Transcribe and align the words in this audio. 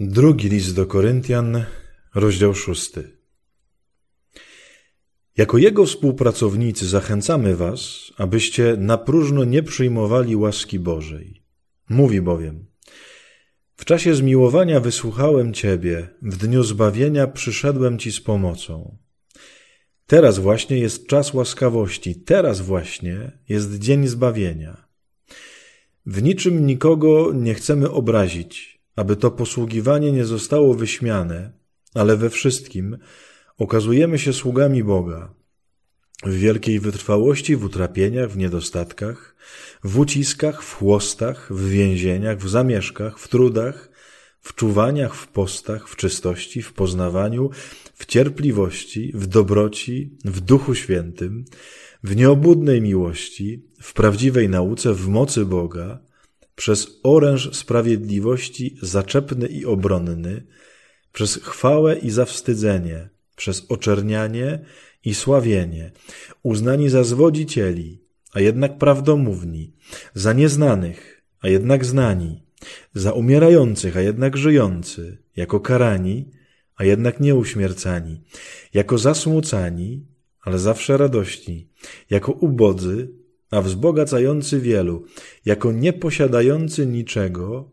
Drugi 0.00 0.48
list 0.48 0.74
do 0.74 0.86
Koryntian, 0.86 1.64
rozdział 2.14 2.54
szósty. 2.54 3.18
Jako 5.36 5.58
Jego 5.58 5.86
współpracownicy 5.86 6.86
zachęcamy 6.86 7.56
Was, 7.56 8.12
abyście 8.16 8.76
na 8.76 8.98
próżno 8.98 9.44
nie 9.44 9.62
przyjmowali 9.62 10.36
łaski 10.36 10.78
Bożej. 10.78 11.42
Mówi 11.88 12.20
bowiem, 12.20 12.66
w 13.76 13.84
czasie 13.84 14.14
zmiłowania 14.14 14.80
wysłuchałem 14.80 15.54
Ciebie, 15.54 16.08
w 16.22 16.36
dniu 16.36 16.62
zbawienia 16.62 17.26
przyszedłem 17.26 17.98
Ci 17.98 18.12
z 18.12 18.20
pomocą. 18.20 18.98
Teraz 20.06 20.38
właśnie 20.38 20.78
jest 20.78 21.06
czas 21.06 21.34
łaskawości, 21.34 22.14
teraz 22.14 22.60
właśnie 22.60 23.32
jest 23.48 23.78
dzień 23.78 24.06
zbawienia. 24.06 24.88
W 26.06 26.22
niczym 26.22 26.66
nikogo 26.66 27.32
nie 27.32 27.54
chcemy 27.54 27.90
obrazić, 27.90 28.77
aby 28.98 29.16
to 29.16 29.30
posługiwanie 29.30 30.12
nie 30.12 30.24
zostało 30.24 30.74
wyśmiane, 30.74 31.52
ale 31.94 32.16
we 32.16 32.30
wszystkim 32.30 32.98
okazujemy 33.58 34.18
się 34.18 34.32
sługami 34.32 34.84
Boga. 34.84 35.34
W 36.24 36.34
wielkiej 36.34 36.80
wytrwałości, 36.80 37.56
w 37.56 37.64
utrapieniach, 37.64 38.30
w 38.30 38.36
niedostatkach, 38.36 39.36
w 39.84 39.98
uciskach, 39.98 40.62
w 40.62 40.74
chłostach, 40.74 41.48
w 41.52 41.68
więzieniach, 41.68 42.38
w 42.38 42.48
zamieszkach, 42.48 43.18
w 43.18 43.28
trudach, 43.28 43.90
w 44.40 44.54
czuwaniach, 44.54 45.14
w 45.14 45.26
postach, 45.26 45.88
w 45.88 45.96
czystości, 45.96 46.62
w 46.62 46.72
poznawaniu, 46.72 47.50
w 47.94 48.06
cierpliwości, 48.06 49.12
w 49.14 49.26
dobroci, 49.26 50.16
w 50.24 50.40
duchu 50.40 50.74
świętym, 50.74 51.44
w 52.02 52.16
nieobudnej 52.16 52.82
miłości, 52.82 53.64
w 53.80 53.92
prawdziwej 53.92 54.48
nauce, 54.48 54.94
w 54.94 55.08
mocy 55.08 55.44
Boga, 55.44 56.07
przez 56.58 57.00
oręż 57.02 57.56
sprawiedliwości 57.56 58.76
zaczepny 58.82 59.46
i 59.46 59.64
obronny, 59.64 60.42
przez 61.12 61.34
chwałę 61.34 61.98
i 61.98 62.10
zawstydzenie, 62.10 63.08
przez 63.36 63.66
oczernianie 63.68 64.58
i 65.04 65.14
sławienie, 65.14 65.92
uznani 66.42 66.88
za 66.88 67.04
zwodzicieli, 67.04 68.02
a 68.32 68.40
jednak 68.40 68.78
prawdomówni, 68.78 69.72
za 70.14 70.32
nieznanych, 70.32 71.22
a 71.40 71.48
jednak 71.48 71.84
znani, 71.84 72.42
za 72.94 73.12
umierających, 73.12 73.96
a 73.96 74.00
jednak 74.00 74.36
żyjący, 74.36 75.18
jako 75.36 75.60
karani, 75.60 76.30
a 76.76 76.84
jednak 76.84 77.20
nieuśmiercani, 77.20 78.20
jako 78.74 78.98
zasmucani, 78.98 80.06
ale 80.40 80.58
zawsze 80.58 80.96
radości, 80.96 81.68
jako 82.10 82.32
ubodzy, 82.32 83.17
a 83.50 83.62
wzbogacający 83.62 84.60
wielu, 84.60 85.04
jako 85.44 85.72
nieposiadający 85.72 86.86
niczego, 86.86 87.70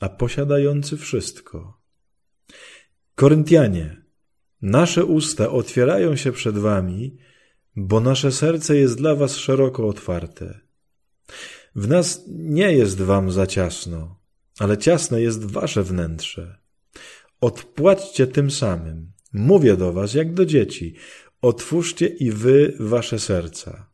a 0.00 0.08
posiadający 0.08 0.96
wszystko. 0.96 1.80
Koryntianie, 3.14 4.02
nasze 4.62 5.04
usta 5.04 5.50
otwierają 5.50 6.16
się 6.16 6.32
przed 6.32 6.58
wami, 6.58 7.16
bo 7.76 8.00
nasze 8.00 8.32
serce 8.32 8.76
jest 8.76 8.96
dla 8.96 9.14
was 9.14 9.36
szeroko 9.36 9.88
otwarte. 9.88 10.60
W 11.74 11.88
nas 11.88 12.24
nie 12.28 12.72
jest 12.72 13.02
wam 13.02 13.32
za 13.32 13.46
ciasno, 13.46 14.20
ale 14.58 14.78
ciasne 14.78 15.22
jest 15.22 15.44
wasze 15.44 15.82
wnętrze. 15.82 16.58
Odpłaćcie 17.40 18.26
tym 18.26 18.50
samym. 18.50 19.12
Mówię 19.32 19.76
do 19.76 19.92
was 19.92 20.14
jak 20.14 20.34
do 20.34 20.46
dzieci. 20.46 20.94
Otwórzcie 21.42 22.06
i 22.06 22.30
wy 22.30 22.76
wasze 22.80 23.18
serca. 23.18 23.93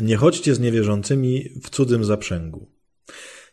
Nie 0.00 0.16
chodźcie 0.16 0.54
z 0.54 0.60
niewierzącymi 0.60 1.48
w 1.62 1.70
cudzym 1.70 2.04
zaprzęgu. 2.04 2.70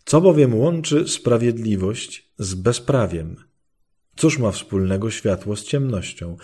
Co 0.05 0.21
bowiem 0.21 0.55
łączy 0.55 1.07
sprawiedliwość 1.07 2.31
z 2.37 2.53
bezprawiem? 2.53 3.35
Cóż 4.15 4.39
ma 4.39 4.51
wspólnego 4.51 5.11
światło 5.11 5.55
z 5.55 5.63
ciemnością? 5.63 6.37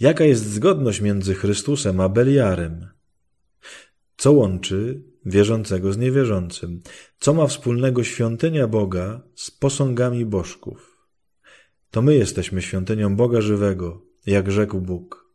Jaka 0.00 0.24
jest 0.24 0.46
zgodność 0.46 1.00
między 1.00 1.34
Chrystusem 1.34 2.00
a 2.00 2.08
Beliarem? 2.08 2.88
Co 4.16 4.32
łączy 4.32 5.02
wierzącego 5.26 5.92
z 5.92 5.98
niewierzącym? 5.98 6.82
Co 7.20 7.34
ma 7.34 7.46
wspólnego 7.46 8.04
świątynia 8.04 8.66
Boga 8.66 9.22
z 9.34 9.50
posągami 9.50 10.26
bożków? 10.26 10.98
To 11.90 12.02
my 12.02 12.14
jesteśmy 12.14 12.62
świątynią 12.62 13.16
Boga 13.16 13.40
żywego, 13.40 14.02
jak 14.26 14.50
rzekł 14.50 14.80
Bóg. 14.80 15.28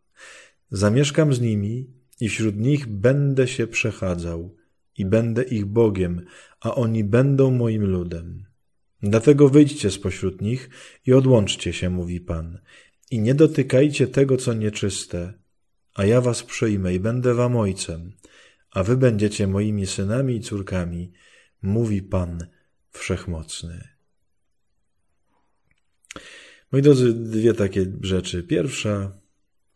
Zamieszkam 0.72 1.34
z 1.34 1.42
nimi 1.42 2.03
i 2.20 2.30
wśród 2.30 2.58
nich 2.58 2.88
będę 2.88 3.48
się 3.48 3.68
przechadzał 3.68 4.56
i 4.98 5.06
będę 5.06 5.44
ich 5.44 5.66
Bogiem, 5.66 6.26
a 6.62 6.76
oni 6.76 7.04
będą 7.04 7.52
moim 7.52 7.86
ludem. 7.86 8.46
Dlatego 9.02 9.50
wyjdźcie 9.50 9.92
spośród 9.92 10.42
nich 10.42 10.70
i 11.06 11.14
odłączcie 11.14 11.74
się, 11.74 11.90
mówi 11.90 12.22
Pan, 12.22 12.60
i 13.12 13.20
nie 13.20 13.36
dotykajcie 13.36 14.08
tego, 14.08 14.38
co 14.38 14.54
nieczyste, 14.54 15.34
a 15.94 16.06
ja 16.06 16.22
was 16.22 16.44
przyjmę 16.44 16.94
i 16.94 17.00
będę 17.00 17.34
wam 17.34 17.58
ojcem, 17.58 18.12
a 18.72 18.84
wy 18.84 18.98
będziecie 18.98 19.48
moimi 19.48 19.88
synami 19.88 20.36
i 20.36 20.42
córkami, 20.42 21.12
mówi 21.62 22.02
Pan 22.02 22.48
Wszechmocny. 22.90 23.88
Moi 26.72 26.82
drodzy, 26.82 27.14
dwie 27.14 27.54
takie 27.54 27.86
rzeczy. 28.02 28.44
Pierwsza, 28.44 29.12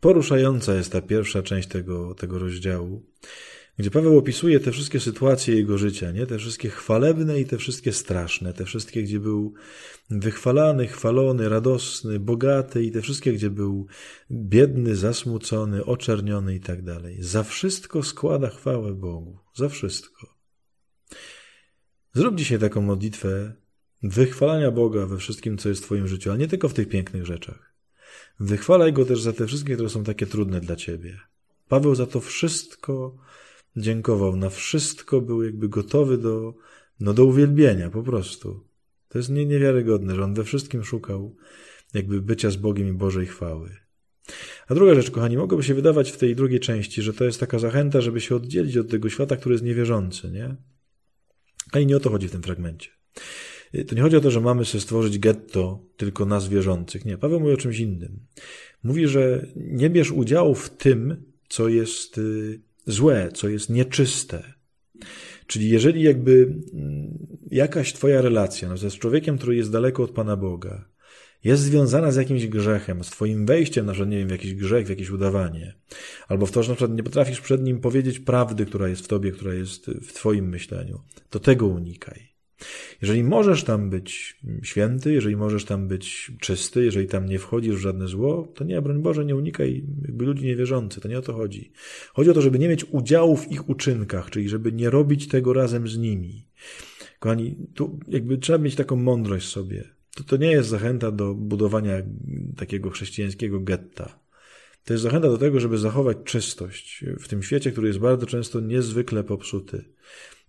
Poruszająca 0.00 0.74
jest 0.74 0.92
ta 0.92 1.02
pierwsza 1.02 1.42
część 1.42 1.68
tego, 1.68 2.14
tego 2.14 2.38
rozdziału, 2.38 3.06
gdzie 3.78 3.90
Paweł 3.90 4.18
opisuje 4.18 4.60
te 4.60 4.72
wszystkie 4.72 5.00
sytuacje 5.00 5.56
jego 5.56 5.78
życia, 5.78 6.12
nie? 6.12 6.26
te 6.26 6.38
wszystkie 6.38 6.70
chwalebne 6.70 7.40
i 7.40 7.44
te 7.44 7.58
wszystkie 7.58 7.92
straszne, 7.92 8.52
te 8.52 8.64
wszystkie, 8.64 9.02
gdzie 9.02 9.20
był 9.20 9.54
wychwalany, 10.10 10.86
chwalony, 10.86 11.48
radosny, 11.48 12.20
bogaty 12.20 12.84
i 12.84 12.92
te 12.92 13.02
wszystkie, 13.02 13.32
gdzie 13.32 13.50
był 13.50 13.86
biedny, 14.30 14.96
zasmucony, 14.96 15.84
oczerniony 15.84 16.54
i 16.54 16.60
tak 16.60 16.82
dalej. 16.82 17.22
Za 17.22 17.42
wszystko 17.42 18.02
składa 18.02 18.50
chwałę 18.50 18.94
Bogu. 18.94 19.38
Za 19.54 19.68
wszystko. 19.68 20.38
Zrób 22.14 22.34
dzisiaj 22.34 22.58
taką 22.58 22.82
modlitwę 22.82 23.52
wychwalania 24.02 24.70
Boga 24.70 25.06
we 25.06 25.18
wszystkim, 25.18 25.58
co 25.58 25.68
jest 25.68 25.82
w 25.82 25.84
Twoim 25.84 26.08
życiu, 26.08 26.30
ale 26.30 26.38
nie 26.38 26.48
tylko 26.48 26.68
w 26.68 26.74
tych 26.74 26.88
pięknych 26.88 27.26
rzeczach. 27.26 27.67
Wychwalaj 28.40 28.92
go 28.92 29.04
też 29.04 29.22
za 29.22 29.32
te 29.32 29.46
wszystkie, 29.46 29.74
które 29.74 29.88
są 29.88 30.04
takie 30.04 30.26
trudne 30.26 30.60
dla 30.60 30.76
ciebie. 30.76 31.20
Paweł 31.68 31.94
za 31.94 32.06
to 32.06 32.20
wszystko 32.20 33.16
dziękował, 33.76 34.36
na 34.36 34.50
wszystko 34.50 35.20
był 35.20 35.42
jakby 35.42 35.68
gotowy 35.68 36.18
do, 36.18 36.54
no 37.00 37.14
do 37.14 37.24
uwielbienia, 37.24 37.90
po 37.90 38.02
prostu. 38.02 38.64
To 39.08 39.18
jest 39.18 39.30
nie, 39.30 39.46
niewiarygodne, 39.46 40.14
że 40.14 40.24
on 40.24 40.34
we 40.34 40.44
wszystkim 40.44 40.84
szukał 40.84 41.36
jakby 41.94 42.22
bycia 42.22 42.50
z 42.50 42.56
Bogiem 42.56 42.88
i 42.88 42.92
Bożej 42.92 43.26
chwały. 43.26 43.76
A 44.68 44.74
druga 44.74 44.94
rzecz, 44.94 45.10
kochani, 45.10 45.36
mogłoby 45.36 45.62
się 45.62 45.74
wydawać 45.74 46.10
w 46.10 46.16
tej 46.16 46.36
drugiej 46.36 46.60
części, 46.60 47.02
że 47.02 47.12
to 47.12 47.24
jest 47.24 47.40
taka 47.40 47.58
zachęta, 47.58 48.00
żeby 48.00 48.20
się 48.20 48.36
oddzielić 48.36 48.76
od 48.76 48.90
tego 48.90 49.08
świata, 49.08 49.36
który 49.36 49.52
jest 49.54 49.64
niewierzący, 49.64 50.30
nie? 50.30 50.56
A 51.72 51.78
i 51.78 51.86
nie 51.86 51.96
o 51.96 52.00
to 52.00 52.10
chodzi 52.10 52.28
w 52.28 52.32
tym 52.32 52.42
fragmencie. 52.42 52.90
Y, 53.74 53.84
to 53.84 53.94
nie 53.94 54.02
chodzi 54.02 54.16
o 54.16 54.20
to, 54.20 54.30
że 54.30 54.40
mamy 54.40 54.64
sobie 54.64 54.80
stworzyć 54.80 55.18
getto 55.18 55.84
tylko 55.96 56.26
nas 56.26 56.48
wierzących. 56.48 57.04
Nie, 57.04 57.18
Paweł 57.18 57.40
mówi 57.40 57.52
o 57.52 57.56
czymś 57.56 57.78
innym. 57.78 58.18
Mówi, 58.82 59.08
że 59.08 59.46
nie 59.56 59.90
bierz 59.90 60.12
udziału 60.12 60.54
w 60.54 60.70
tym, 60.70 61.22
co 61.48 61.68
jest 61.68 62.18
y, 62.18 62.60
złe, 62.86 63.28
co 63.34 63.48
jest 63.48 63.70
nieczyste. 63.70 64.52
Czyli 65.46 65.68
jeżeli 65.68 66.02
jakby 66.02 66.54
mm, 66.72 67.18
jakaś 67.50 67.92
twoja 67.92 68.22
relacja 68.22 68.68
no, 68.68 68.76
z 68.76 68.98
człowiekiem, 68.98 69.38
który 69.38 69.56
jest 69.56 69.72
daleko 69.72 70.02
od 70.02 70.10
Pana 70.10 70.36
Boga, 70.36 70.84
jest 71.44 71.62
związana 71.62 72.12
z 72.12 72.16
jakimś 72.16 72.46
grzechem, 72.46 73.04
z 73.04 73.10
twoim 73.10 73.46
wejściem 73.46 73.86
na 73.86 73.92
przykład, 73.92 74.10
nie 74.10 74.18
wiem, 74.18 74.28
w 74.28 74.30
jakiś 74.30 74.54
grzech, 74.54 74.86
w 74.86 74.90
jakieś 74.90 75.10
udawanie, 75.10 75.74
albo 76.28 76.46
w 76.46 76.50
to, 76.50 76.62
że 76.62 76.68
na 76.68 76.76
przykład 76.76 76.96
nie 76.96 77.02
potrafisz 77.02 77.40
przed 77.40 77.62
nim 77.62 77.80
powiedzieć 77.80 78.18
prawdy, 78.18 78.66
która 78.66 78.88
jest 78.88 79.04
w 79.04 79.08
tobie, 79.08 79.32
która 79.32 79.54
jest 79.54 79.86
w 79.86 80.12
twoim 80.12 80.48
myśleniu, 80.48 81.00
to 81.30 81.40
tego 81.40 81.66
unikaj. 81.66 82.37
Jeżeli 83.02 83.24
możesz 83.24 83.64
tam 83.64 83.90
być 83.90 84.40
święty, 84.62 85.12
jeżeli 85.12 85.36
możesz 85.36 85.64
tam 85.64 85.88
być 85.88 86.32
czysty, 86.40 86.84
jeżeli 86.84 87.06
tam 87.06 87.26
nie 87.26 87.38
wchodzisz 87.38 87.74
w 87.74 87.78
żadne 87.78 88.08
zło, 88.08 88.52
to 88.54 88.64
nie, 88.64 88.82
broń 88.82 89.02
Boże, 89.02 89.24
nie 89.24 89.36
unikaj 89.36 89.84
jakby 90.02 90.24
ludzi 90.24 90.46
niewierzących. 90.46 91.02
To 91.02 91.08
nie 91.08 91.18
o 91.18 91.22
to 91.22 91.32
chodzi. 91.32 91.72
Chodzi 92.12 92.30
o 92.30 92.34
to, 92.34 92.42
żeby 92.42 92.58
nie 92.58 92.68
mieć 92.68 92.84
udziału 92.84 93.36
w 93.36 93.52
ich 93.52 93.68
uczynkach, 93.68 94.30
czyli 94.30 94.48
żeby 94.48 94.72
nie 94.72 94.90
robić 94.90 95.28
tego 95.28 95.52
razem 95.52 95.88
z 95.88 95.98
nimi. 95.98 96.46
Kochani, 97.18 97.56
tu 97.74 98.00
jakby 98.08 98.38
trzeba 98.38 98.58
mieć 98.58 98.74
taką 98.74 98.96
mądrość 98.96 99.48
sobie. 99.48 99.84
To, 100.14 100.24
to 100.24 100.36
nie 100.36 100.50
jest 100.50 100.68
zachęta 100.68 101.10
do 101.10 101.34
budowania 101.34 102.02
takiego 102.56 102.90
chrześcijańskiego 102.90 103.60
getta. 103.60 104.18
To 104.84 104.94
jest 104.94 105.02
zachęta 105.02 105.28
do 105.28 105.38
tego, 105.38 105.60
żeby 105.60 105.78
zachować 105.78 106.16
czystość 106.24 107.04
w 107.20 107.28
tym 107.28 107.42
świecie, 107.42 107.72
który 107.72 107.88
jest 107.88 107.98
bardzo 107.98 108.26
często 108.26 108.60
niezwykle 108.60 109.24
popsuty. 109.24 109.84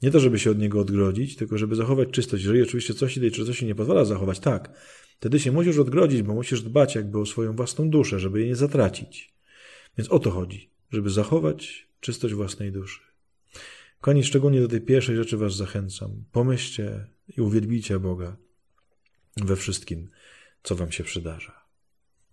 Nie 0.01 0.11
to, 0.11 0.19
żeby 0.19 0.39
się 0.39 0.51
od 0.51 0.59
niego 0.59 0.79
odgrodzić, 0.79 1.35
tylko 1.35 1.57
żeby 1.57 1.75
zachować 1.75 2.09
czystość. 2.09 2.43
Jeżeli 2.43 2.63
oczywiście 2.63 2.93
coś 2.93 3.15
tej 3.19 3.31
czystości 3.31 3.65
nie 3.65 3.75
pozwala 3.75 4.05
zachować, 4.05 4.39
tak, 4.39 4.71
wtedy 5.19 5.39
się 5.39 5.51
musisz 5.51 5.77
odgrodzić, 5.77 6.21
bo 6.21 6.33
musisz 6.33 6.61
dbać 6.61 6.95
jakby 6.95 7.19
o 7.19 7.25
swoją 7.25 7.53
własną 7.53 7.89
duszę, 7.89 8.19
żeby 8.19 8.39
jej 8.39 8.49
nie 8.49 8.55
zatracić. 8.55 9.33
Więc 9.97 10.09
o 10.09 10.19
to 10.19 10.31
chodzi, 10.31 10.69
żeby 10.91 11.09
zachować 11.09 11.87
czystość 11.99 12.33
własnej 12.33 12.71
duszy. 12.71 13.01
Koniec 14.01 14.25
szczególnie 14.25 14.61
do 14.61 14.67
tej 14.67 14.81
pierwszej 14.81 15.15
rzeczy 15.15 15.37
Was 15.37 15.55
zachęcam. 15.55 16.23
Pomyślcie 16.31 17.07
i 17.37 17.41
uwielbijcie 17.41 17.99
Boga. 17.99 18.37
we 19.37 19.55
wszystkim, 19.55 20.09
co 20.63 20.75
wam 20.75 20.91
się 20.91 21.03
przydarza. 21.03 21.68